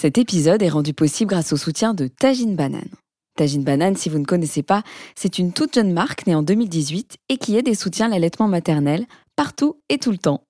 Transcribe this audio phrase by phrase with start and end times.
[0.00, 2.86] Cet épisode est rendu possible grâce au soutien de Tajine Banane.
[3.34, 4.84] Tajine Banane, si vous ne connaissez pas,
[5.16, 9.06] c'est une toute jeune marque née en 2018 et qui aide et soutient l'allaitement maternel
[9.34, 10.44] partout et tout le temps.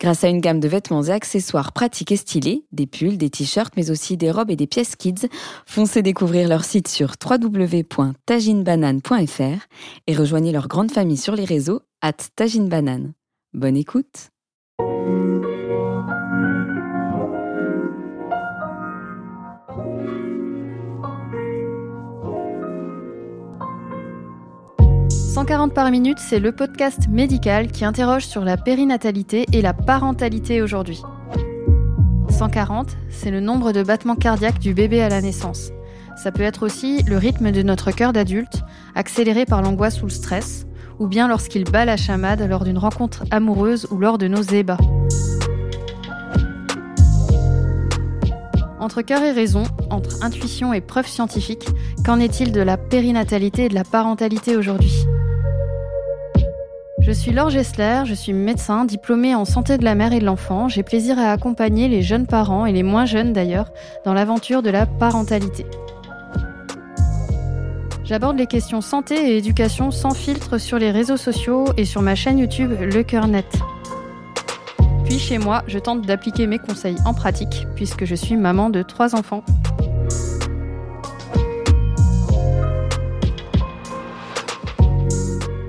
[0.00, 3.74] Grâce à une gamme de vêtements et accessoires pratiques et stylés, des pulls, des t-shirts,
[3.76, 5.28] mais aussi des robes et des pièces kids,
[5.66, 9.66] foncez découvrir leur site sur www.taginebanane.fr
[10.06, 13.12] et rejoignez leur grande famille sur les réseaux at taginebanane.
[13.52, 14.30] Bonne écoute
[25.34, 30.62] 140 par minute, c'est le podcast médical qui interroge sur la périnatalité et la parentalité
[30.62, 31.02] aujourd'hui.
[32.30, 35.72] 140, c'est le nombre de battements cardiaques du bébé à la naissance.
[36.14, 38.62] Ça peut être aussi le rythme de notre cœur d'adulte,
[38.94, 40.66] accéléré par l'angoisse ou le stress,
[41.00, 44.78] ou bien lorsqu'il bat la chamade lors d'une rencontre amoureuse ou lors de nos ébats.
[48.78, 51.66] Entre cœur et raison, entre intuition et preuve scientifique,
[52.04, 55.08] qu'en est-il de la périnatalité et de la parentalité aujourd'hui?
[57.06, 60.24] Je suis Laure Gessler, je suis médecin, diplômée en santé de la mère et de
[60.24, 60.68] l'enfant.
[60.68, 63.70] J'ai plaisir à accompagner les jeunes parents, et les moins jeunes d'ailleurs,
[64.06, 65.66] dans l'aventure de la parentalité.
[68.04, 72.14] J'aborde les questions santé et éducation sans filtre sur les réseaux sociaux et sur ma
[72.14, 73.46] chaîne YouTube Le Cœur Net.
[75.04, 78.82] Puis chez moi, je tente d'appliquer mes conseils en pratique, puisque je suis maman de
[78.82, 79.44] trois enfants.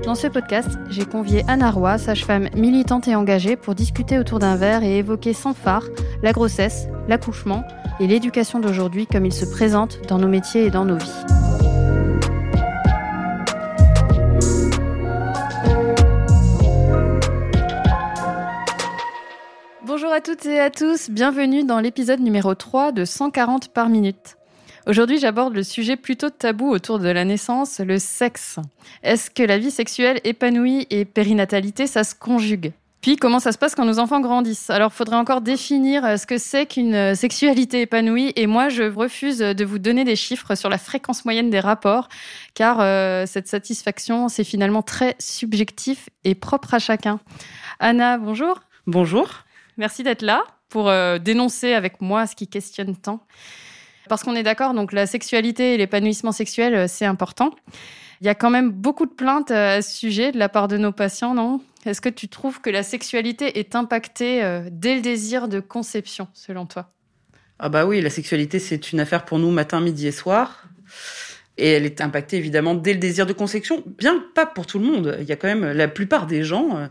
[0.05, 4.55] Dans ce podcast, j'ai convié Anna Roy, sage-femme militante et engagée, pour discuter autour d'un
[4.55, 5.83] verre et évoquer sans phare
[6.21, 7.63] la grossesse, l'accouchement
[7.99, 11.25] et l'éducation d'aujourd'hui comme il se présente dans nos métiers et dans nos vies.
[19.87, 24.37] Bonjour à toutes et à tous, bienvenue dans l'épisode numéro 3 de 140 par minute.
[24.87, 28.59] Aujourd'hui, j'aborde le sujet plutôt tabou autour de la naissance, le sexe.
[29.01, 32.71] Est-ce que la vie sexuelle épanouie et périnatalité, ça se conjugue?
[33.01, 34.69] Puis, comment ça se passe quand nos enfants grandissent?
[34.69, 38.31] Alors, il faudrait encore définir euh, ce que c'est qu'une euh, sexualité épanouie.
[38.35, 42.07] Et moi, je refuse de vous donner des chiffres sur la fréquence moyenne des rapports,
[42.53, 47.19] car euh, cette satisfaction, c'est finalement très subjectif et propre à chacun.
[47.79, 48.61] Anna, bonjour.
[48.85, 49.29] Bonjour.
[49.77, 53.21] Merci d'être là pour dénoncer avec moi ce qui questionne tant.
[54.09, 57.51] Parce qu'on est d'accord, donc la sexualité et l'épanouissement sexuel, euh, c'est important.
[58.21, 60.67] Il y a quand même beaucoup de plaintes euh, à ce sujet de la part
[60.67, 61.61] de nos patients, non?
[61.85, 66.27] Est-ce que tu trouves que la sexualité est impactée euh, dès le désir de conception,
[66.33, 66.91] selon toi?
[67.59, 70.67] Ah bah oui, la sexualité, c'est une affaire pour nous matin, midi et soir.
[71.57, 74.85] Et elle est impactée évidemment dès le désir de conception, bien pas pour tout le
[74.85, 75.17] monde.
[75.21, 76.89] Il y a quand même la plupart des gens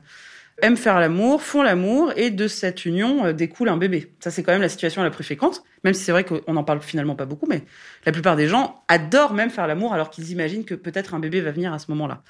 [0.63, 4.15] aiment faire l'amour, font l'amour, et de cette union euh, découle un bébé.
[4.21, 6.65] Ça, c'est quand même la situation la plus fréquente, même si c'est vrai qu'on n'en
[6.65, 7.63] parle finalement pas beaucoup, mais
[8.07, 11.41] la plupart des gens adorent même faire l'amour alors qu'ils imaginent que peut-être un bébé
[11.41, 12.23] va venir à ce moment-là.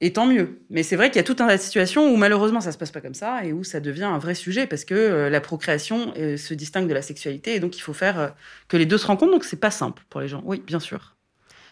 [0.00, 0.60] Et tant mieux.
[0.70, 3.00] Mais c'est vrai qu'il y a toute une situation où malheureusement ça se passe pas
[3.00, 6.36] comme ça et où ça devient un vrai sujet parce que euh, la procréation euh,
[6.36, 8.34] se distingue de la sexualité et donc il faut faire
[8.68, 9.32] que les deux se rencontrent.
[9.32, 10.42] Donc c'est pas simple pour les gens.
[10.44, 11.16] Oui, bien sûr.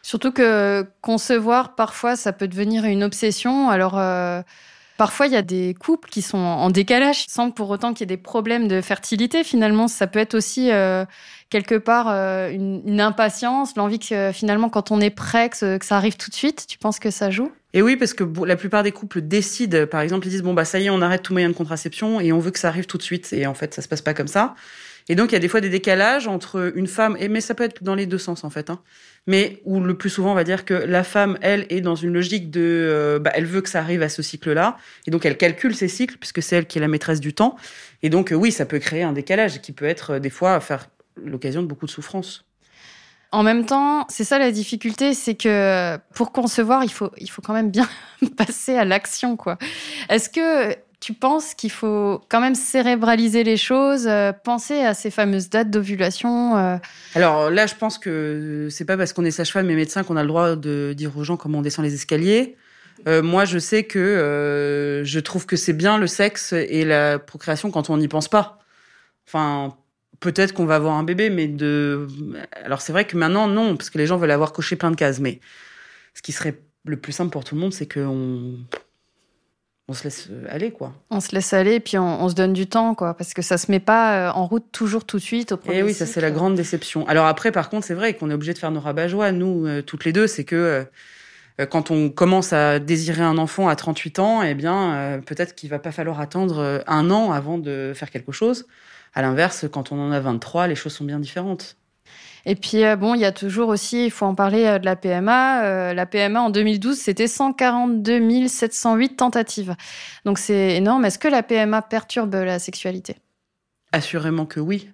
[0.03, 3.69] Surtout que concevoir parfois ça peut devenir une obsession.
[3.69, 3.99] Alors
[5.03, 8.13] Parfois, il y a des couples qui sont en décalage sans pour autant qu'il y
[8.13, 9.43] ait des problèmes de fertilité.
[9.43, 11.05] Finalement, ça peut être aussi euh,
[11.51, 16.17] quelque part euh, une, impatience, l'envie que finalement, quand on est prêt, que, ça arrive
[16.17, 16.67] tout de suite.
[16.69, 17.51] Tu penses que ça joue?
[17.75, 20.65] Et oui, parce que la plupart des couples décident, par exemple, ils disent bon bah
[20.65, 22.87] ça y est, on arrête tout moyen de contraception et on veut que ça arrive
[22.87, 23.33] tout de suite.
[23.33, 24.55] Et en fait, ça se passe pas comme ça.
[25.09, 27.55] Et donc, il y a des fois des décalages entre une femme, et, mais ça
[27.55, 28.71] peut être dans les deux sens, en fait.
[28.71, 28.81] Hein,
[29.27, 32.13] mais où le plus souvent, on va dire que la femme, elle, est dans une
[32.13, 32.61] logique de...
[32.61, 34.77] Euh, bah, elle veut que ça arrive à ce cycle-là.
[35.07, 37.57] Et donc, elle calcule ses cycles, puisque c'est elle qui est la maîtresse du temps.
[38.03, 40.59] Et donc, euh, oui, ça peut créer un décalage qui peut être, euh, des fois,
[40.61, 40.89] faire
[41.23, 42.45] l'occasion de beaucoup de souffrance.
[43.33, 47.41] En même temps, c'est ça la difficulté, c'est que pour concevoir, il faut, il faut
[47.41, 47.89] quand même bien
[48.37, 49.57] passer à l'action, quoi.
[50.11, 55.11] Est-ce que tu penses qu'il faut quand même cérébraliser les choses, euh, penser à ces
[55.11, 56.77] fameuses dates d'ovulation euh
[57.17, 60.23] Alors là, je pense que c'est pas parce qu'on est sage-femme et médecin qu'on a
[60.23, 62.57] le droit de dire aux gens comment on descend les escaliers.
[63.09, 67.73] Euh, moi, je sais que je trouve que c'est bien le sexe et la procréation
[67.73, 68.61] quand on n'y pense pas.
[69.27, 69.77] Enfin,
[70.21, 72.07] peut-être qu'on va avoir un bébé, mais de.
[72.65, 74.97] Alors c'est vrai que maintenant, non, parce que les gens veulent avoir coché plein de
[74.97, 75.19] cases.
[75.19, 75.41] Mais
[76.15, 78.55] ce qui serait le plus simple pour tout le monde, c'est qu'on
[79.93, 80.95] on se laisse euh, aller, quoi.
[81.11, 83.71] On se laisse aller, puis on, se donne du temps, quoi, parce que ça se
[83.71, 85.77] met pas euh, en route toujours tout de suite au premier.
[85.77, 87.07] Et eh oui, ça c'est la grande déception.
[87.09, 89.67] Alors après, par contre, c'est vrai qu'on est obligé de faire nos rabat joie, nous,
[89.67, 90.87] euh, toutes les deux, c'est que
[91.69, 95.79] quand on commence à désirer un enfant à 38 ans, eh bien, peut-être qu'il va
[95.79, 98.67] pas falloir attendre un an avant de faire quelque chose.
[99.15, 101.77] À l'inverse, quand on en a 23, les choses sont bien différentes.
[102.45, 104.85] Et puis, euh, bon, il y a toujours aussi, il faut en parler euh, de
[104.85, 105.65] la PMA.
[105.65, 109.77] Euh, la PMA en 2012, c'était 142 708 tentatives.
[110.25, 111.05] Donc, c'est énorme.
[111.05, 113.17] Est-ce que la PMA perturbe la sexualité?
[113.93, 114.91] Assurément que oui.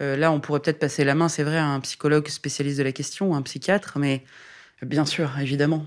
[0.00, 2.92] là, on pourrait peut-être passer la main, c'est vrai, à un psychologue spécialiste de la
[2.92, 4.24] question un psychiatre, mais
[4.80, 5.86] bien sûr, évidemment.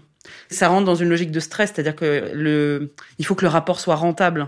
[0.50, 3.80] Ça rentre dans une logique de stress, c'est-à-dire que le, il faut que le rapport
[3.80, 4.48] soit rentable.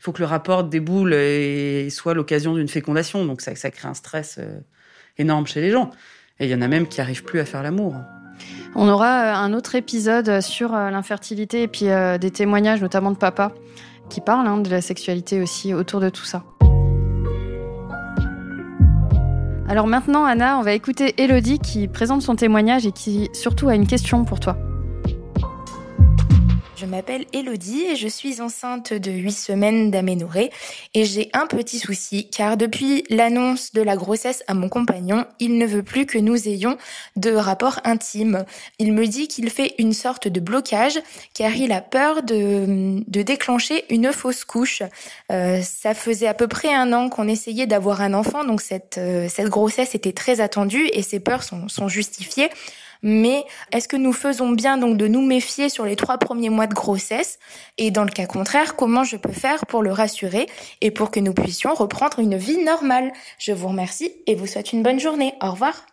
[0.00, 3.24] Il faut que le rapport déboule et soit l'occasion d'une fécondation.
[3.24, 4.40] Donc ça crée un stress
[5.18, 5.90] énorme chez les gens.
[6.40, 7.94] Et il y en a même qui n'arrivent plus à faire l'amour.
[8.74, 13.10] On aura euh, un autre épisode sur euh, l'infertilité et puis euh, des témoignages, notamment
[13.10, 13.52] de papa,
[14.08, 16.44] qui parlent hein, de la sexualité aussi autour de tout ça.
[19.68, 23.74] Alors maintenant, Anna, on va écouter Elodie qui présente son témoignage et qui surtout a
[23.74, 24.56] une question pour toi.
[26.78, 30.52] Je m'appelle Elodie et je suis enceinte de 8 semaines d'aménorrhée
[30.94, 35.58] et j'ai un petit souci car depuis l'annonce de la grossesse à mon compagnon, il
[35.58, 36.78] ne veut plus que nous ayons
[37.16, 38.44] de rapports intimes.
[38.78, 41.00] Il me dit qu'il fait une sorte de blocage
[41.34, 44.84] car il a peur de, de déclencher une fausse couche.
[45.32, 48.98] Euh, ça faisait à peu près un an qu'on essayait d'avoir un enfant donc cette,
[48.98, 52.50] euh, cette grossesse était très attendue et ses peurs sont, sont justifiées.
[53.02, 56.66] Mais est-ce que nous faisons bien donc de nous méfier sur les trois premiers mois
[56.66, 57.38] de grossesse?
[57.76, 60.46] Et dans le cas contraire, comment je peux faire pour le rassurer
[60.80, 63.12] et pour que nous puissions reprendre une vie normale?
[63.38, 65.34] Je vous remercie et vous souhaite une bonne journée.
[65.42, 65.86] Au revoir.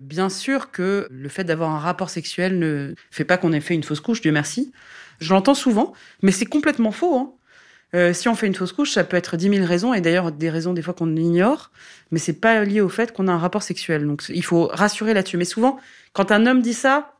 [0.00, 3.74] Bien sûr que le fait d'avoir un rapport sexuel ne fait pas qu'on ait fait
[3.74, 4.72] une fausse couche, Dieu merci.
[5.18, 5.92] Je l'entends souvent,
[6.22, 7.18] mais c'est complètement faux.
[7.18, 7.32] Hein.
[7.94, 10.30] Euh, si on fait une fausse couche, ça peut être dix mille raisons, et d'ailleurs
[10.30, 11.70] des raisons des fois qu'on ignore,
[12.10, 14.06] mais c'est pas lié au fait qu'on a un rapport sexuel.
[14.06, 15.38] Donc il faut rassurer là-dessus.
[15.38, 15.78] Mais souvent,
[16.12, 17.14] quand un homme dit ça,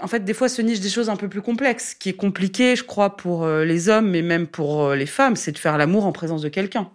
[0.00, 1.90] en fait, des fois se niche des choses un peu plus complexes.
[1.90, 5.06] Ce qui est compliqué, je crois, pour euh, les hommes, mais même pour euh, les
[5.06, 6.90] femmes, c'est de faire l'amour en présence de quelqu'un.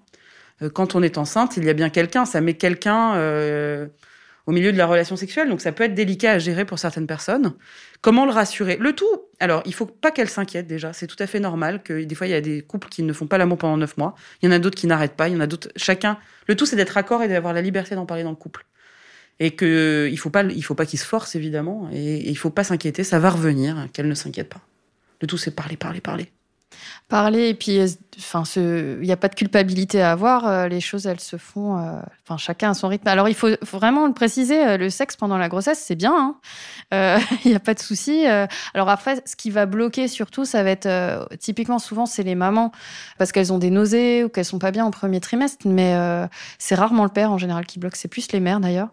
[0.73, 3.13] Quand on est enceinte, il y a bien quelqu'un, ça met quelqu'un
[4.49, 7.05] au milieu de la relation sexuelle, donc ça peut être délicat à gérer pour certaines
[7.05, 7.53] personnes.
[8.01, 8.77] Comment le rassurer?
[8.77, 9.05] Le tout,
[9.39, 12.25] alors il faut pas qu'elle s'inquiète déjà, c'est tout à fait normal que des fois
[12.25, 14.49] il y a des couples qui ne font pas l'amour pendant neuf mois, il y
[14.49, 16.17] en a d'autres qui n'arrêtent pas, il y en a d'autres, chacun.
[16.47, 18.65] Le tout c'est d'être accord et d'avoir la liberté d'en parler dans le couple.
[19.39, 22.37] Et que il faut pas, il faut pas qu'il se force évidemment, et, et il
[22.37, 24.61] faut pas s'inquiéter, ça va revenir, qu'elle ne s'inquiète pas.
[25.21, 26.31] Le tout c'est parler, parler, parler
[27.09, 27.79] parler et puis
[28.19, 31.77] enfin il n'y a pas de culpabilité à avoir euh, les choses elles se font
[31.77, 33.07] euh, enfin chacun à son rythme.
[33.07, 36.35] Alors il faut, vraiment le préciser euh, le sexe pendant la grossesse c'est bien hein.
[37.45, 38.25] il n'y a pas de souci
[38.73, 42.71] alors après ce qui va bloquer surtout ça va être typiquement souvent c'est les mamans
[43.19, 45.95] parce qu'elles ont des nausées ou qu'elles sont pas bien au premier trimestre mais
[46.57, 48.89] c'est rarement le père en général qui bloque c'est plus les mères d'ailleurs.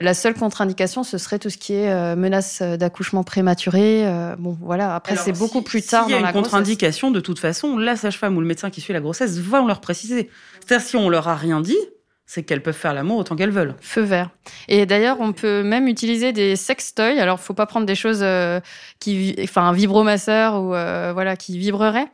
[0.00, 4.06] La seule contre-indication ce serait tout ce qui est menace d'accouchement prématuré
[4.38, 4.94] bon voilà.
[4.94, 8.46] Après c'est beaucoup plus tard dans la contre-indication de toute façon, la sage-femme ou le
[8.46, 10.30] médecin qui suit la grossesse va leur préciser.
[10.60, 11.78] C'est-à-dire, si on leur a rien dit,
[12.26, 13.74] c'est qu'elles peuvent faire l'amour autant qu'elles veulent.
[13.80, 14.30] Feu vert.
[14.68, 17.18] Et d'ailleurs, on peut même utiliser des sextoys.
[17.18, 18.60] Alors, faut pas prendre des choses euh,
[18.98, 22.06] qui, enfin, un vibromasseur ou euh, voilà, qui vibrerait.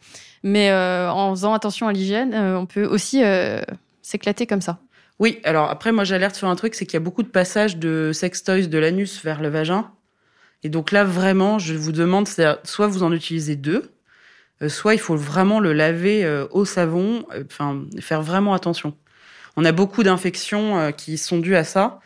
[0.42, 3.22] Mais euh, en faisant attention à l'hygiène, on peut aussi
[4.02, 4.80] s'éclater comme ça.
[5.18, 5.38] Oui.
[5.44, 8.10] Alors après, moi, j'alerte sur un truc, c'est qu'il y a beaucoup de passages de
[8.12, 9.90] sextoys de l'anus vers le vagin.
[10.62, 12.28] Et donc là, vraiment, je vous demande,
[12.64, 13.92] soit vous en utilisez deux,
[14.68, 18.94] soit il faut vraiment le laver euh, au savon, euh, enfin faire vraiment attention.
[19.56, 22.00] On a beaucoup d'infections qui sont dues à ça.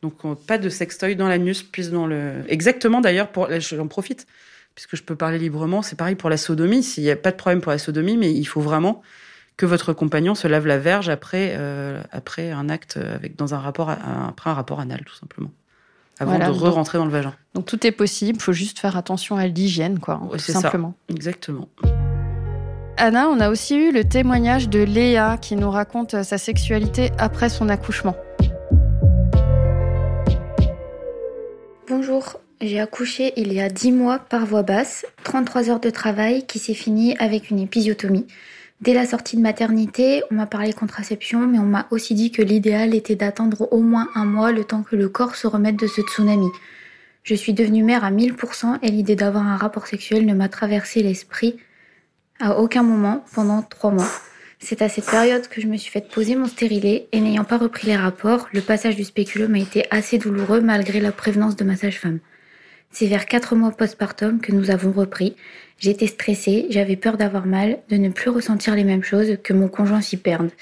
[0.00, 2.44] Donc pas de sextoy dans l'anus, puis dans le.
[2.48, 3.48] Exactement d'ailleurs pour.
[3.58, 4.26] J'en profite
[4.74, 5.82] puisque je peux parler librement.
[5.82, 6.82] C'est pareil pour la sodomie.
[6.82, 9.02] S'il n'y a pas de problème pour la sodomie, mais il faut vraiment
[9.56, 11.58] que votre compagnon se lave la verge après
[12.12, 15.50] après un acte avec dans un rapport après un rapport anal tout simplement
[16.18, 17.34] avant de re-rentrer dans le vagin.
[17.54, 20.94] Donc tout est possible, il faut juste faire attention à l'hygiène, quoi, tout simplement.
[21.08, 21.68] Exactement.
[22.96, 27.48] Anna, on a aussi eu le témoignage de Léa qui nous raconte sa sexualité après
[27.48, 28.14] son accouchement.
[31.88, 36.46] Bonjour, j'ai accouché il y a 10 mois par voie basse, 33 heures de travail
[36.46, 38.26] qui s'est fini avec une épisiotomie.
[38.84, 42.42] Dès la sortie de maternité, on m'a parlé contraception, mais on m'a aussi dit que
[42.42, 45.86] l'idéal était d'attendre au moins un mois le temps que le corps se remette de
[45.86, 46.48] ce tsunami.
[47.22, 51.02] Je suis devenue mère à 1000% et l'idée d'avoir un rapport sexuel ne m'a traversé
[51.02, 51.56] l'esprit
[52.40, 54.10] à aucun moment pendant trois mois.
[54.58, 57.56] C'est à cette période que je me suis fait poser mon stérilet et n'ayant pas
[57.56, 61.64] repris les rapports, le passage du spéculum a été assez douloureux malgré la prévenance de
[61.64, 62.18] ma sage-femme.
[62.96, 65.34] C'est vers quatre mois postpartum que nous avons repris.
[65.80, 69.66] J'étais stressée, j'avais peur d'avoir mal, de ne plus ressentir les mêmes choses, que mon
[69.66, 70.52] conjoint s'y perde.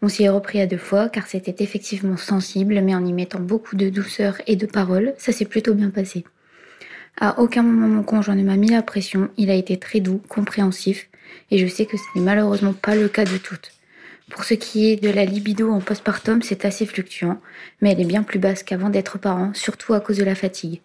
[0.00, 3.40] On s'y est repris à deux fois car c'était effectivement sensible, mais en y mettant
[3.40, 6.24] beaucoup de douceur et de paroles, ça s'est plutôt bien passé.
[7.20, 10.22] À aucun moment mon conjoint ne m'a mis la pression, il a été très doux,
[10.28, 11.08] compréhensif,
[11.50, 13.72] et je sais que ce n'est malheureusement pas le cas de toutes.
[14.30, 17.38] Pour ce qui est de la libido en postpartum, c'est assez fluctuant,
[17.82, 20.80] mais elle est bien plus basse qu'avant d'être parent, surtout à cause de la fatigue.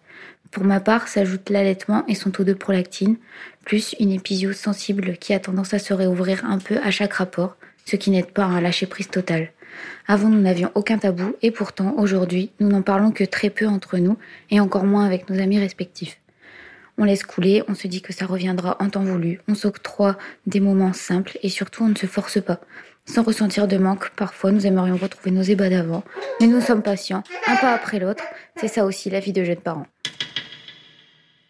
[0.52, 3.16] Pour ma part, s'ajoute l'allaitement et son taux de prolactine,
[3.64, 7.56] plus une épisio sensible qui a tendance à se réouvrir un peu à chaque rapport,
[7.86, 9.50] ce qui n'aide pas à un lâcher prise total.
[10.06, 13.96] Avant, nous n'avions aucun tabou et pourtant, aujourd'hui, nous n'en parlons que très peu entre
[13.96, 14.18] nous
[14.50, 16.20] et encore moins avec nos amis respectifs.
[16.98, 20.60] On laisse couler, on se dit que ça reviendra en temps voulu, on s'octroie des
[20.60, 22.60] moments simples et surtout on ne se force pas.
[23.06, 26.04] Sans ressentir de manque, parfois nous aimerions retrouver nos ébats d'avant,
[26.40, 28.24] mais nous sommes patients, un pas après l'autre.
[28.56, 29.86] C'est ça aussi la vie de jeunes parents.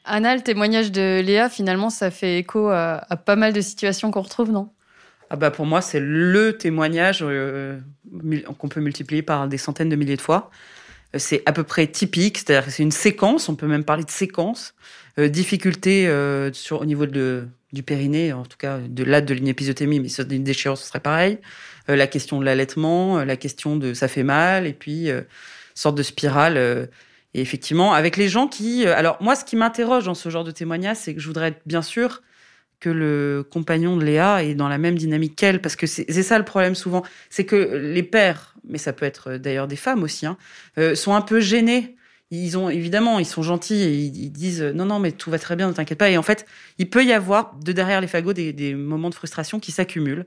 [0.05, 4.23] Anna, le témoignage de Léa, finalement, ça fait écho à, pas mal de situations qu'on
[4.23, 4.71] retrouve, non?
[5.31, 7.79] Ah bah Pour moi, c'est le témoignage euh,
[8.59, 10.51] qu'on peut multiplier par des centaines de milliers de fois.
[11.15, 14.11] C'est à peu près typique, c'est-à-dire que c'est une séquence, on peut même parler de
[14.11, 14.75] séquence.
[15.19, 19.35] Euh, difficulté euh, sur, au niveau de, du périnée, en tout cas de là de
[19.35, 21.39] l'épisiotomie, mais sur une déchirure, ce serait pareil.
[21.89, 25.23] Euh, la question de l'allaitement, euh, la question de ça fait mal, et puis euh,
[25.75, 26.89] sorte de spirale.
[27.35, 30.51] Et effectivement, avec les gens qui, alors moi, ce qui m'interroge dans ce genre de
[30.51, 32.23] témoignage, c'est que je voudrais être bien sûr
[32.81, 36.37] que le compagnon de Léa est dans la même dynamique qu'elle, parce que c'est ça
[36.39, 40.27] le problème souvent, c'est que les pères, mais ça peut être d'ailleurs des femmes aussi,
[40.27, 40.37] hein,
[40.95, 41.97] sont un peu gênés
[42.33, 45.55] ils ont évidemment, ils sont gentils et ils, disent non, non, mais tout va très
[45.55, 46.09] bien, ne t'inquiète pas.
[46.09, 46.47] Et en fait,
[46.79, 50.27] il peut y avoir de derrière les fagots des, moments de frustration qui s'accumulent.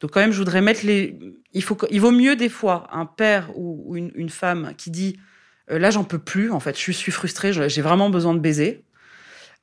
[0.00, 1.18] Donc quand même, je voudrais mettre les.
[1.54, 5.22] Il faut, il vaut mieux des fois un père ou une, femme qui dit euh,
[5.78, 6.50] là, j'en peux plus.
[6.52, 8.82] En fait, je suis frustré, j'ai vraiment besoin de baiser.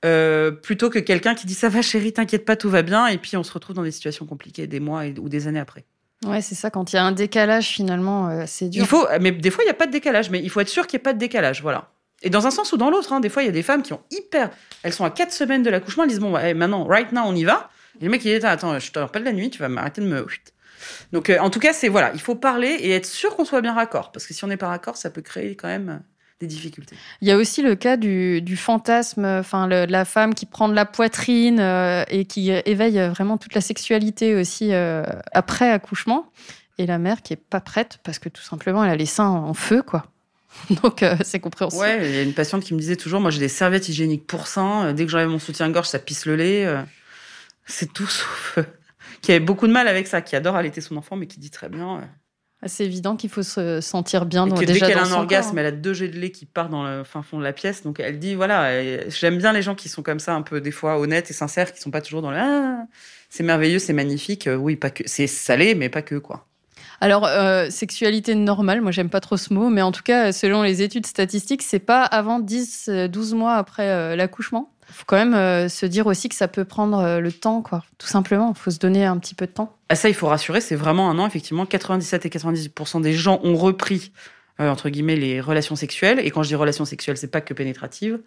[0.05, 3.17] Euh, plutôt que quelqu'un qui dit ça va chérie, t'inquiète pas, tout va bien, et
[3.17, 5.85] puis on se retrouve dans des situations compliquées des mois ou des années après.
[6.25, 6.69] Ouais, c'est ça.
[6.69, 8.83] Quand il y a un décalage, finalement, euh, c'est dur.
[8.83, 10.69] Il faut, mais des fois, il n'y a pas de décalage, mais il faut être
[10.69, 11.61] sûr qu'il n'y ait pas de décalage.
[11.61, 11.89] Voilà.
[12.23, 13.83] Et dans un sens ou dans l'autre, hein, des fois, il y a des femmes
[13.83, 14.49] qui ont hyper.
[14.83, 17.43] Elles sont à 4 semaines de l'accouchement, elles disent Bon, maintenant, right now, on y
[17.43, 17.69] va.
[17.99, 20.07] Et le mec, il dit Attends, je te rappelle la nuit, tu vas m'arrêter de
[20.07, 20.25] me.
[21.11, 23.61] Donc, euh, en tout cas, c'est voilà, il faut parler et être sûr qu'on soit
[23.61, 24.11] bien raccord.
[24.11, 26.01] Parce que si on n'est pas raccord, ça peut créer quand même
[26.39, 26.95] des difficultés.
[27.21, 30.85] Il y a aussi le cas du, fantasme, enfin la femme qui prend de la
[30.85, 34.71] poitrine euh, et qui éveille vraiment toute la sexualité aussi
[35.33, 36.31] après accouchement
[36.77, 39.29] et la mère qui est pas prête parce que tout simplement elle a les seins
[39.29, 40.05] en feu quoi.
[40.81, 41.81] Donc euh, c'est compréhensible.
[41.81, 44.25] Ouais, il y a une patiente qui me disait toujours moi j'ai des serviettes hygiéniques
[44.27, 46.65] pour seins, euh, dès que j'enlève mon soutien-gorge ça pisse le lait.
[46.65, 46.81] Euh.
[47.65, 48.59] c'est tout sauf
[49.21, 51.51] qui avait beaucoup de mal avec ça, qui adore allaiter son enfant mais qui dit
[51.51, 52.01] très bien
[52.65, 54.47] c'est évident qu'il faut se sentir bien.
[54.47, 56.71] Et que dès qu'elle a un orgasme, elle a deux jets de lait qui partent
[56.71, 57.83] dans le fin fond de la pièce.
[57.83, 60.71] Donc elle dit voilà, j'aime bien les gens qui sont comme ça, un peu des
[60.71, 62.85] fois honnêtes et sincères, qui sont pas toujours dans le ah,
[63.29, 64.49] c'est merveilleux, c'est magnifique.
[64.51, 66.47] Oui, pas que c'est salé, mais pas que quoi.
[66.99, 70.63] Alors, euh, sexualité normale, moi j'aime pas trop ce mot, mais en tout cas, selon
[70.63, 74.73] les études statistiques, c'est pas avant 10-12 euh, mois après euh, l'accouchement?
[74.89, 77.83] Faut quand même se dire aussi que ça peut prendre le temps, quoi.
[77.97, 79.75] Tout simplement, il faut se donner un petit peu de temps.
[79.89, 81.65] Ah, ça, il faut rassurer, c'est vraiment un an, effectivement.
[81.65, 84.11] 97 et 98% des gens ont repris,
[84.59, 86.19] entre guillemets, les relations sexuelles.
[86.19, 88.19] Et quand je dis relations sexuelles, c'est pas que pénétratives.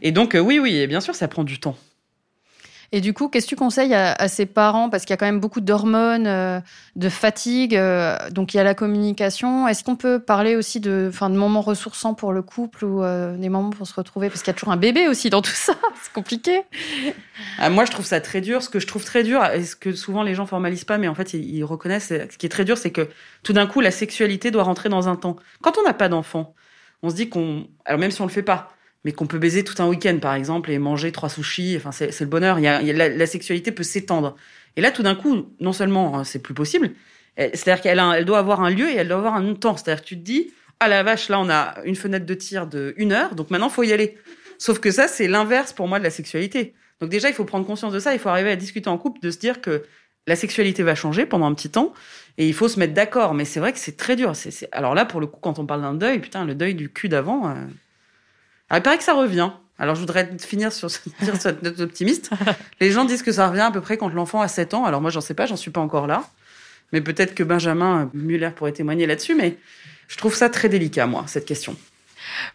[0.00, 1.76] Et donc, oui, oui, bien sûr, ça prend du temps.
[2.90, 4.88] Et du coup, qu'est-ce que tu conseilles à, à ces parents?
[4.88, 6.60] Parce qu'il y a quand même beaucoup d'hormones, euh,
[6.96, 9.68] de fatigue, euh, donc il y a la communication.
[9.68, 13.50] Est-ce qu'on peut parler aussi de, de moments ressourçants pour le couple ou euh, des
[13.50, 14.30] moments pour se retrouver?
[14.30, 16.62] Parce qu'il y a toujours un bébé aussi dans tout ça, c'est compliqué.
[17.58, 18.62] Ah, moi, je trouve ça très dur.
[18.62, 21.08] Ce que je trouve très dur, et ce que souvent les gens formalisent pas, mais
[21.08, 23.08] en fait, ils, ils reconnaissent, ce qui est très dur, c'est que
[23.42, 25.36] tout d'un coup, la sexualité doit rentrer dans un temps.
[25.60, 26.54] Quand on n'a pas d'enfant,
[27.02, 27.68] on se dit qu'on...
[27.84, 28.72] Alors même si on le fait pas,
[29.04, 31.76] mais qu'on peut baiser tout un week-end, par exemple, et manger trois sushis.
[31.76, 32.58] Enfin, c'est le bonheur.
[32.58, 34.36] Y a, la, sexualité peut s'étendre.
[34.76, 36.90] Et là, tout d'un coup, non seulement hein, c'est plus possible,
[37.36, 39.76] c'est-à-dire qu'elle elle doit avoir un lieu et elle doit avoir un temps.
[39.76, 42.66] C'est-à-dire que tu te dis, ah la vache, là, on a une fenêtre de tir
[42.66, 44.16] de une heure, donc maintenant, faut y aller.
[44.58, 46.74] Sauf que ça, c'est l'inverse pour moi de la sexualité.
[47.00, 48.12] Donc déjà, il faut prendre conscience de ça.
[48.12, 49.84] Il faut arriver à discuter en couple, de se dire que
[50.26, 51.94] la sexualité va changer pendant un petit temps
[52.36, 53.34] et il faut se mettre d'accord.
[53.34, 54.32] Mais c'est vrai que c'est très dur.
[54.72, 57.08] Alors là, pour le coup, quand on parle d'un deuil, putain, le deuil du cul
[57.08, 57.48] d'avant.
[57.48, 57.54] Euh,
[58.70, 59.50] alors, il paraît que ça revient.
[59.78, 62.30] Alors, je voudrais finir sur, cette note optimiste.
[62.80, 64.84] Les gens disent que ça revient à peu près quand l'enfant a 7 ans.
[64.84, 66.24] Alors, moi, j'en sais pas, j'en suis pas encore là.
[66.92, 69.34] Mais peut-être que Benjamin Muller pourrait témoigner là-dessus.
[69.34, 69.56] Mais
[70.08, 71.76] je trouve ça très délicat, moi, cette question.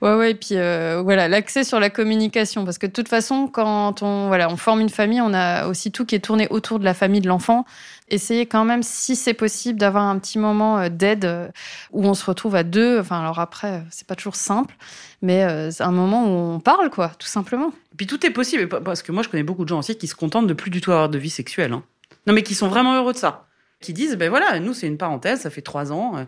[0.01, 3.47] Ouais, ouais, et puis euh, voilà, l'accès sur la communication, parce que de toute façon,
[3.47, 6.79] quand on, voilà, on forme une famille, on a aussi tout qui est tourné autour
[6.79, 7.65] de la famille de l'enfant.
[8.09, 11.47] Essayez quand même, si c'est possible, d'avoir un petit moment euh, d'aide euh,
[11.91, 12.99] où on se retrouve à deux.
[12.99, 14.75] Enfin, alors après, c'est pas toujours simple,
[15.21, 17.69] mais c'est un moment où on parle, quoi, tout simplement.
[17.93, 20.07] Et puis tout est possible, parce que moi, je connais beaucoup de gens aussi qui
[20.07, 21.73] se contentent de plus du tout avoir de vie sexuelle.
[21.73, 21.83] Hein.
[22.27, 23.47] Non, mais qui sont vraiment heureux de ça.
[23.79, 26.25] Qui disent, ben voilà, nous, c'est une parenthèse, ça fait trois ans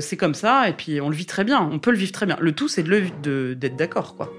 [0.00, 2.26] c'est comme ça, et puis on le vit très bien, on peut le vivre très
[2.26, 2.36] bien.
[2.40, 4.32] Le tout, c'est de, d'être d'accord, quoi.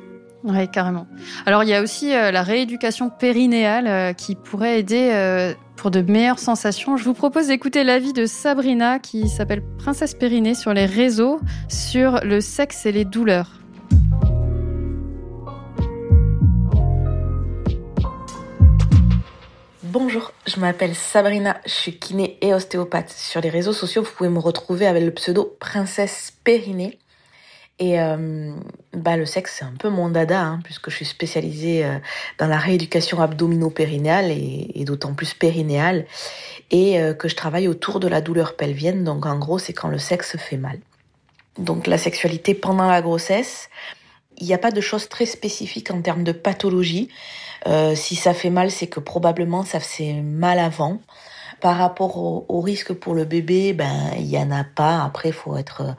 [0.44, 1.08] Oui, carrément.
[1.46, 5.92] Alors, il y a aussi euh, la rééducation périnéale euh, qui pourrait aider euh, pour
[5.92, 6.96] de meilleures sensations.
[6.96, 11.40] Je vous propose d'écouter l'avis de Sabrina qui s'appelle Princesse Périnée sur les réseaux
[11.70, 13.60] sur le sexe et les douleurs.
[19.90, 23.10] Bonjour, je m'appelle Sabrina, je suis kiné et ostéopathe.
[23.10, 27.00] Sur les réseaux sociaux, vous pouvez me retrouver avec le pseudo Princesse Périnée.
[27.80, 28.52] Et euh,
[28.92, 32.00] bah, le sexe, c'est un peu mon dada, hein, puisque je suis spécialisée euh,
[32.38, 36.06] dans la rééducation abdomino-périnéale et, et d'autant plus périnéale,
[36.70, 39.06] et euh, que je travaille autour de la douleur pelvienne.
[39.06, 40.80] Donc en gros, c'est quand le sexe fait mal.
[41.60, 43.70] Donc la sexualité pendant la grossesse,
[44.38, 47.10] il n'y a pas de choses très spécifiques en termes de pathologie.
[47.68, 51.00] Euh, si ça fait mal, c'est que probablement ça faisait mal avant.
[51.62, 55.04] Par rapport au, risque pour le bébé, ben il y en a pas.
[55.04, 55.96] Après, il faut être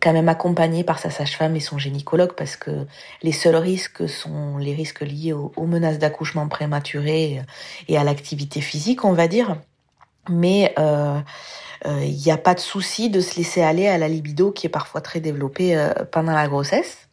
[0.00, 2.86] quand même accompagné par sa sage-femme et son gynécologue parce que
[3.22, 7.42] les seuls risques sont les risques liés aux, menaces d'accouchement prématuré
[7.88, 9.56] et à l'activité physique, on va dire.
[10.28, 11.20] Mais euh,
[11.86, 14.66] euh, il n'y a pas de souci de se laisser aller à la libido qui
[14.66, 17.08] est parfois très développée euh, pendant la grossesse.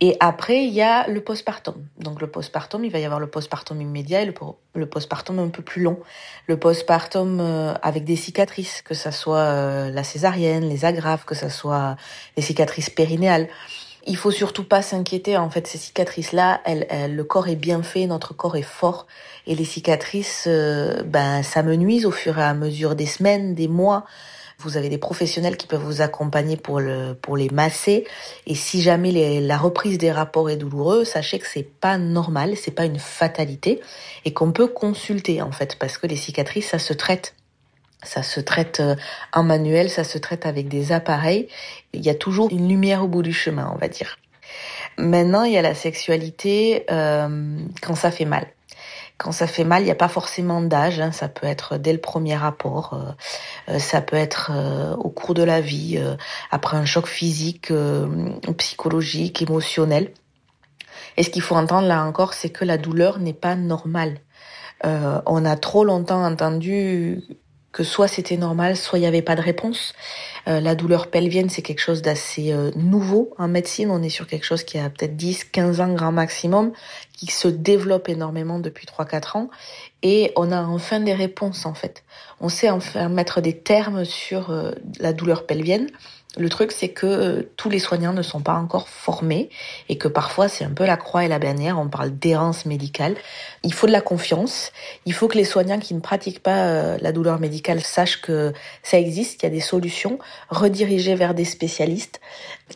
[0.00, 1.74] Et après, il y a le postpartum.
[1.98, 4.34] Donc le postpartum, il va y avoir le postpartum immédiat et le,
[4.74, 5.98] le postpartum un peu plus long.
[6.46, 11.34] Le postpartum euh, avec des cicatrices, que ça soit euh, la césarienne, les agrafes, que
[11.34, 11.96] ça soit
[12.36, 13.48] les cicatrices périnéales.
[14.06, 15.36] Il faut surtout pas s'inquiéter.
[15.36, 19.06] En fait, ces cicatrices-là, le corps est bien fait, notre corps est fort,
[19.48, 23.54] et les cicatrices, euh, ben, ça me nuise au fur et à mesure des semaines,
[23.54, 24.04] des mois.
[24.58, 28.06] Vous avez des professionnels qui peuvent vous accompagner pour le pour les masser.
[28.46, 32.56] Et si jamais les, la reprise des rapports est douloureuse, sachez que c'est pas normal,
[32.56, 33.80] c'est pas une fatalité
[34.24, 37.34] et qu'on peut consulter en fait parce que les cicatrices ça se traite.
[38.02, 38.82] Ça se traite
[39.32, 41.48] en manuel, ça se traite avec des appareils.
[41.92, 44.16] Il y a toujours une lumière au bout du chemin, on va dire.
[44.98, 48.46] Maintenant, il y a la sexualité euh, quand ça fait mal.
[49.18, 51.00] Quand ça fait mal, il n'y a pas forcément d'âge.
[51.00, 51.10] Hein.
[51.10, 53.00] Ça peut être dès le premier rapport,
[53.68, 56.16] euh, ça peut être euh, au cours de la vie, euh,
[56.50, 57.72] après un choc physique,
[58.58, 60.12] psychologique, émotionnel.
[61.16, 64.18] Et ce qu'il faut entendre là encore, c'est que la douleur n'est pas normale.
[64.84, 67.22] on a trop longtemps entendu
[67.76, 69.92] que soit c'était normal, soit il n'y avait pas de réponse.
[70.48, 73.90] Euh, la douleur pelvienne, c'est quelque chose d'assez euh, nouveau en médecine.
[73.90, 76.72] On est sur quelque chose qui a peut-être 10, 15 ans grand maximum,
[77.12, 79.50] qui se développe énormément depuis 3-4 ans.
[80.02, 82.02] Et on a enfin des réponses en fait.
[82.40, 85.90] On sait enfin mettre des termes sur euh, la douleur pelvienne.
[86.38, 89.48] Le truc, c'est que euh, tous les soignants ne sont pas encore formés
[89.88, 91.78] et que parfois c'est un peu la croix et la bannière.
[91.78, 93.14] On parle d'errance médicale.
[93.62, 94.70] Il faut de la confiance.
[95.06, 98.52] Il faut que les soignants qui ne pratiquent pas euh, la douleur médicale sachent que
[98.82, 100.18] ça existe, qu'il y a des solutions.
[100.50, 102.20] Rediriger vers des spécialistes.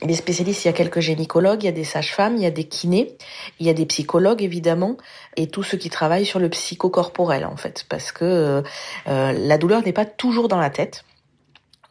[0.03, 2.51] Les spécialistes, il y a quelques gynécologues, il y a des sages-femmes, il y a
[2.51, 3.17] des kinés,
[3.59, 4.97] il y a des psychologues évidemment
[5.37, 8.63] et tous ceux qui travaillent sur le psychocorporel en fait, parce que
[9.09, 11.05] euh, la douleur n'est pas toujours dans la tête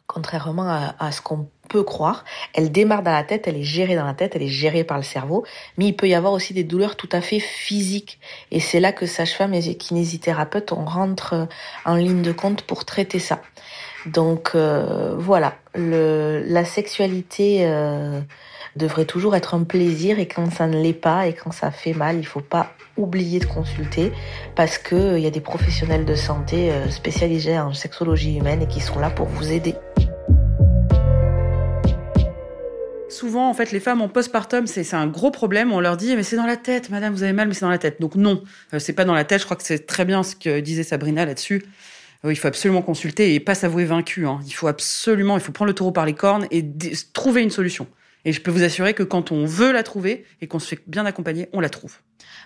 [0.06, 2.24] contrairement à, à ce qu'on peut croire.
[2.52, 4.98] Elle démarre dans la tête, elle est gérée dans la tête, elle est gérée par
[4.98, 5.44] le cerveau,
[5.78, 8.18] mais il peut y avoir aussi des douleurs tout à fait physiques.
[8.50, 11.48] Et c'est là que sage-femme et kinésithérapeute, on rentre
[11.86, 13.40] en ligne de compte pour traiter ça.
[14.06, 18.20] Donc euh, voilà, le, la sexualité euh,
[18.76, 21.92] devrait toujours être un plaisir et quand ça ne l'est pas et quand ça fait
[21.92, 24.12] mal, il faut pas oublier de consulter
[24.54, 28.62] parce que il euh, y a des professionnels de santé euh, spécialisés en sexologie humaine
[28.62, 29.74] et qui sont là pour vous aider.
[33.20, 35.74] Souvent, en fait, les femmes en postpartum, c'est un gros problème.
[35.74, 37.68] On leur dit, mais c'est dans la tête, madame, vous avez mal, mais c'est dans
[37.68, 38.00] la tête.
[38.00, 39.40] Donc non, euh, c'est pas dans la tête.
[39.40, 41.66] Je crois que c'est très bien ce que disait Sabrina là-dessus.
[42.24, 44.26] Euh, il faut absolument consulter et pas s'avouer vaincu.
[44.26, 44.40] Hein.
[44.46, 46.64] Il faut absolument, il faut prendre le taureau par les cornes et
[47.12, 47.86] trouver une solution.
[48.24, 50.78] Et je peux vous assurer que quand on veut la trouver et qu'on se fait
[50.86, 51.96] bien accompagner, on la trouve.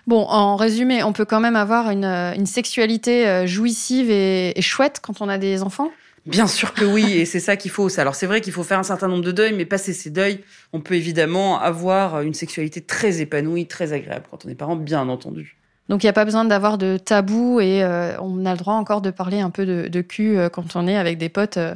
[0.07, 5.21] Bon, en résumé, on peut quand même avoir une, sexualité jouissive et, et chouette quand
[5.21, 5.89] on a des enfants?
[6.25, 7.87] Bien sûr que oui, et c'est ça qu'il faut.
[7.99, 10.43] Alors c'est vrai qu'il faut faire un certain nombre de deuils, mais passer ces deuils,
[10.73, 15.07] on peut évidemment avoir une sexualité très épanouie, très agréable quand on est parent, bien
[15.07, 15.57] entendu.
[15.87, 18.73] Donc il n'y a pas besoin d'avoir de tabou et euh, on a le droit
[18.73, 21.57] encore de parler un peu de, de cul euh, quand on est avec des potes.
[21.57, 21.75] Euh,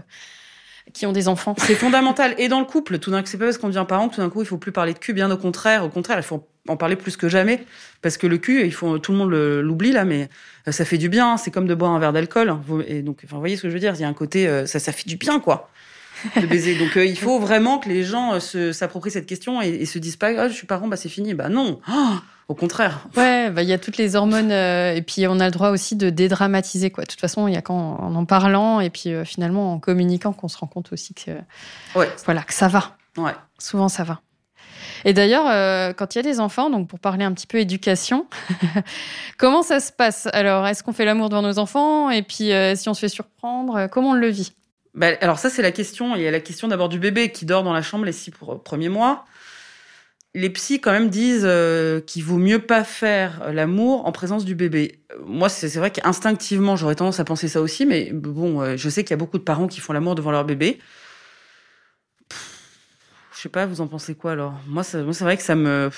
[0.91, 1.53] qui ont des enfants.
[1.59, 2.33] C'est fondamental.
[2.39, 4.21] Et dans le couple, tout d'un coup, c'est pas parce qu'on devient parent que tout
[4.21, 5.13] d'un coup, il faut plus parler de cul.
[5.13, 5.85] Bien au contraire.
[5.85, 7.63] Au contraire, il faut en parler plus que jamais.
[8.01, 10.29] Parce que le cul, il faut, tout le monde l'oublie là, mais
[10.69, 11.37] ça fait du bien.
[11.37, 12.55] C'est comme de boire un verre d'alcool.
[12.87, 13.93] Et donc, enfin, vous voyez ce que je veux dire?
[13.95, 15.69] Il y a un côté, ça, ça fait du bien, quoi.
[16.39, 16.75] De baiser.
[16.77, 20.17] Donc, euh, il faut vraiment que les gens s'approprient cette question et, et, se disent
[20.17, 21.33] pas, ah, je suis parent, bah, c'est fini.
[21.33, 21.79] Bah, non.
[21.89, 22.17] Oh
[22.49, 23.07] au contraire.
[23.15, 25.69] Ouais, bah il y a toutes les hormones euh, et puis on a le droit
[25.69, 27.03] aussi de dédramatiser quoi.
[27.03, 29.79] De toute façon, il y a qu'en en, en parlant et puis euh, finalement en
[29.79, 31.31] communiquant qu'on se rend compte aussi que
[31.95, 32.09] ouais.
[32.25, 32.97] voilà que ça va.
[33.17, 33.35] Ouais.
[33.59, 34.19] Souvent ça va.
[35.05, 37.57] Et d'ailleurs, euh, quand il y a des enfants, donc pour parler un petit peu
[37.57, 38.27] éducation,
[39.37, 40.27] comment ça se passe?
[40.33, 42.09] Alors, est-ce qu'on fait l'amour devant nos enfants?
[42.09, 44.53] Et puis, euh, si on se fait surprendre, euh, comment on le vit?
[44.93, 46.15] Bah, Alors ça, c'est la question.
[46.15, 48.31] Il y a la question d'abord du bébé qui dort dans la chambre les six
[48.31, 49.25] premiers mois.
[50.35, 51.47] Les psys, quand même, disent
[52.05, 55.01] qu'il vaut mieux pas faire l'amour en présence du bébé.
[55.25, 59.09] Moi, c'est vrai qu'instinctivement, j'aurais tendance à penser ça aussi, mais bon, je sais qu'il
[59.09, 60.77] y a beaucoup de parents qui font l'amour devant leur bébé.
[63.39, 64.53] Je sais pas, vous en pensez quoi alors?
[64.67, 65.89] Moi, c'est vrai que ça me.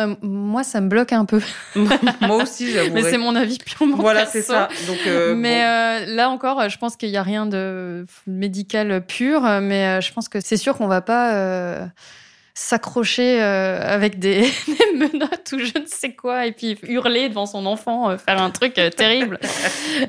[0.00, 1.40] Euh, moi, ça me bloque un peu.
[2.20, 2.92] moi aussi, j'avoue.
[2.92, 4.68] Mais c'est mon avis purement Voilà, c'est ça.
[4.88, 9.42] Donc, euh, mais euh, là encore, je pense qu'il n'y a rien de médical pur,
[9.62, 11.86] mais je pense que c'est sûr qu'on va pas
[12.58, 14.50] s'accrocher euh, avec des,
[14.94, 18.50] menottes ou je ne sais quoi et puis hurler devant son enfant, euh, faire un
[18.50, 19.38] truc euh, terrible.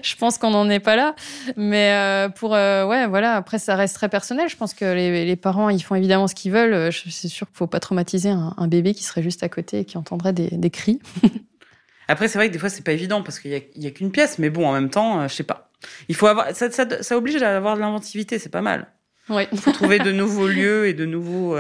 [0.02, 1.14] je pense qu'on n'en est pas là.
[1.58, 3.36] Mais pour ouais, voilà.
[3.36, 4.48] Après, ça reste très personnel.
[4.50, 6.92] Je pense que les, parents, ils font évidemment ce qu'ils veulent.
[6.92, 9.98] C'est sûr qu'il faut pas traumatiser un, bébé qui serait juste à côté et qui
[9.98, 11.00] entendrait des, cris.
[12.08, 14.40] Après, c'est vrai que des fois, c'est pas évident parce qu'il y a, qu'une pièce.
[14.40, 15.72] Mais bon, en même temps, je sais pas.
[16.08, 18.40] Il faut avoir ça, ça, ça oblige à avoir de l'inventivité.
[18.40, 18.88] C'est pas mal.
[19.30, 19.44] Oui.
[19.52, 21.58] Il faut trouver de nouveaux lieux et de nouveaux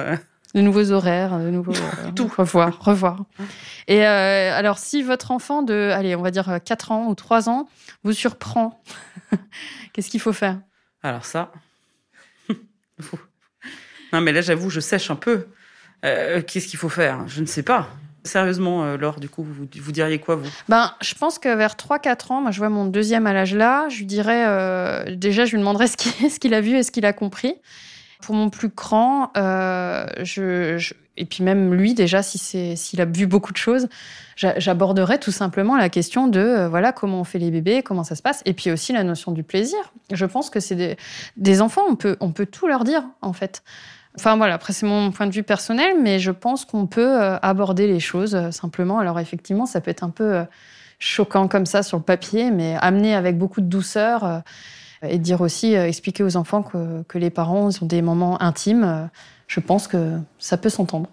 [0.56, 3.26] de nouveaux horaires, de nouveaux euh, tout revoir, revoir.
[3.88, 7.50] Et euh, alors si votre enfant de allez, on va dire 4 ans ou 3
[7.50, 7.68] ans
[8.04, 8.82] vous surprend,
[9.94, 10.60] qu'est-ce qu'il faut faire?
[11.04, 11.52] Alors ça
[14.14, 15.48] Non mais là j'avoue, je sèche un peu.
[16.06, 17.28] Euh, qu'est-ce qu'il faut faire?
[17.28, 17.90] Je ne sais pas.
[18.24, 20.50] Sérieusement, Laure, du coup, vous, vous, diriez quoi, vous?
[20.68, 23.88] Ben, je pense que vers 3-4 ans, moi, je vois mon deuxième à l'âge là,
[23.88, 27.14] je lui dirais, déjà, je lui demanderais ce qu'il a vu et ce qu'il a
[27.14, 27.56] compris.
[28.22, 30.06] Pour mon plus grand, euh,
[31.18, 32.38] et puis même lui déjà, si
[32.76, 33.88] s'il a vu beaucoup de choses,
[34.36, 38.16] j'aborderai tout simplement la question de euh, voilà comment on fait les bébés, comment ça
[38.16, 39.78] se passe, et puis aussi la notion du plaisir.
[40.12, 40.98] Je pense que c'est des,
[41.38, 43.64] des, enfants, on peut on peut tout leur dire en fait.
[44.16, 47.38] Enfin voilà, après c'est mon point de vue personnel, mais je pense qu'on peut euh,
[47.42, 48.98] aborder les choses simplement.
[48.98, 50.44] Alors effectivement, ça peut être un peu
[50.98, 54.42] choquant comme ça sur le papier, mais amené avec beaucoup de douceur
[55.02, 58.84] et dire aussi, euh, expliquer aux enfants que, que les parents ont des moments intimes,
[58.84, 59.06] euh,
[59.48, 61.10] je pense que ça peut s'entendre.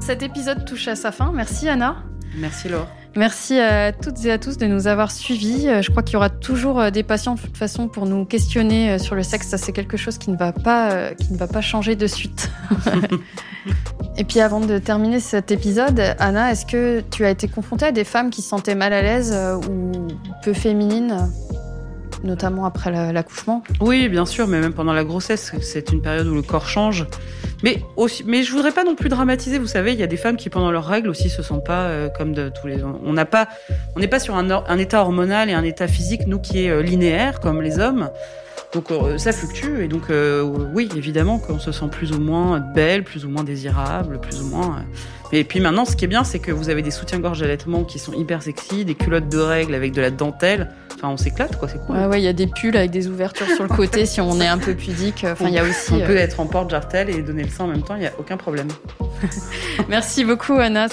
[0.00, 1.32] Cet épisode touche à sa fin.
[1.32, 1.96] Merci Anna.
[2.36, 2.88] Merci Laure.
[3.16, 5.68] Merci à toutes et à tous de nous avoir suivis.
[5.68, 8.24] Euh, je crois qu'il y aura toujours euh, des patients de toute façon pour nous
[8.24, 9.48] questionner euh, sur le sexe.
[9.48, 12.50] Ça, c'est quelque chose qui ne va pas, qui ne va pas changer de suite.
[14.16, 17.92] et puis, avant de terminer cet épisode, Anna, est-ce que tu as été confrontée à
[17.92, 19.36] des femmes qui se sentaient mal à l'aise
[19.68, 20.08] ou
[20.42, 21.30] peu féminines
[22.24, 23.62] notamment après l'accouchement?
[23.80, 27.06] Oui, bien sûr, mais même pendant la grossesse, c'est une période où le corps change.
[27.64, 29.58] Mais aussi, mais je voudrais pas non plus dramatiser.
[29.58, 31.86] Vous savez, il y a des femmes qui pendant leurs règles aussi se sentent pas
[31.86, 32.84] euh, comme de tous les.
[32.84, 33.48] On pas,
[33.96, 36.68] on n'est pas sur un, un, état hormonal et un état physique nous qui est
[36.68, 38.10] euh, linéaire comme les hommes.
[38.74, 40.04] Donc euh, ça fluctue et donc
[40.72, 44.46] oui, évidemment qu'on se sent plus ou moins belle, plus ou moins désirable, plus ou
[44.46, 44.84] moins.
[45.32, 47.98] Et puis maintenant, ce qui est bien, c'est que vous avez des soutiens-gorge allaitement qui
[47.98, 50.70] sont hyper sexy, des culottes de règles avec de la dentelle.
[50.94, 51.96] Enfin, on s'éclate, quoi, c'est cool.
[51.96, 54.40] Ouais, ouais, il y a des pulls avec des ouvertures sur le côté si on
[54.40, 55.26] est un peu pudique.
[55.28, 55.92] Enfin, il y a aussi.
[55.94, 58.12] On peut être en porte-jartel et donner le sein en même temps, il n'y a
[58.18, 58.68] aucun problème.
[59.88, 60.86] Merci beaucoup, Anna.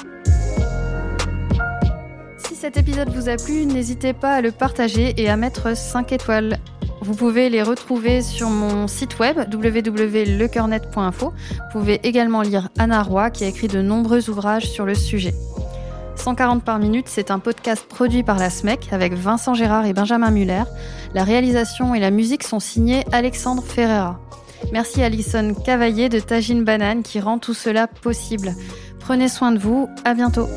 [2.38, 6.12] Si cet épisode vous a plu, n'hésitez pas à le partager et à mettre 5
[6.13, 6.58] étoiles.
[7.02, 11.34] Vous pouvez les retrouver sur mon site web www.lecoeurnet.info.
[11.34, 15.34] Vous pouvez également lire Anna Roy qui a écrit de nombreux ouvrages sur le sujet.
[16.16, 20.30] 140 par minute, c'est un podcast produit par la SMEC avec Vincent Gérard et Benjamin
[20.30, 20.64] Muller.
[21.16, 24.20] La réalisation et la musique sont signés Alexandre Ferreira.
[24.72, 28.54] Merci Alison Cavaillé de Tagine Banane qui rend tout cela possible.
[29.00, 30.48] Prenez soin de vous, à bientôt.